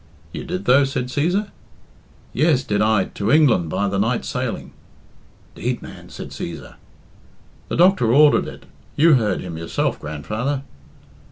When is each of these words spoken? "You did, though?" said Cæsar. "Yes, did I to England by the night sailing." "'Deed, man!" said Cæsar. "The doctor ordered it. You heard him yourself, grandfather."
"You 0.31 0.45
did, 0.45 0.65
though?" 0.65 0.83
said 0.83 1.09
Cæsar. 1.09 1.51
"Yes, 2.33 2.63
did 2.63 2.81
I 2.81 3.03
to 3.13 3.29
England 3.31 3.69
by 3.69 3.87
the 3.87 3.99
night 3.99 4.25
sailing." 4.25 4.71
"'Deed, 5.53 5.83
man!" 5.83 6.09
said 6.09 6.29
Cæsar. 6.29 6.73
"The 7.67 7.75
doctor 7.77 8.11
ordered 8.11 8.47
it. 8.47 8.65
You 8.95 9.13
heard 9.13 9.41
him 9.41 9.59
yourself, 9.59 9.99
grandfather." 9.99 10.63